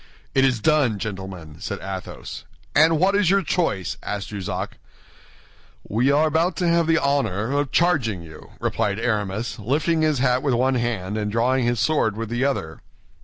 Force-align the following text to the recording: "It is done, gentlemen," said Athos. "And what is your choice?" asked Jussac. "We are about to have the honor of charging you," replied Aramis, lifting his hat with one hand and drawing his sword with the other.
"It 0.33 0.43
is 0.43 0.59
done, 0.59 0.97
gentlemen," 0.97 1.57
said 1.59 1.77
Athos. 1.79 2.43
"And 2.73 2.97
what 2.97 3.15
is 3.15 3.29
your 3.29 3.43
choice?" 3.43 3.97
asked 4.01 4.29
Jussac. 4.29 4.79
"We 5.87 6.09
are 6.11 6.25
about 6.25 6.55
to 6.55 6.67
have 6.67 6.87
the 6.87 6.97
honor 6.97 7.51
of 7.51 7.71
charging 7.71 8.23
you," 8.23 8.53
replied 8.59 8.97
Aramis, 8.97 9.59
lifting 9.59 10.01
his 10.01 10.17
hat 10.17 10.41
with 10.41 10.55
one 10.55 10.73
hand 10.73 11.19
and 11.19 11.31
drawing 11.31 11.65
his 11.65 11.79
sword 11.79 12.17
with 12.17 12.29
the 12.29 12.43
other. 12.43 12.81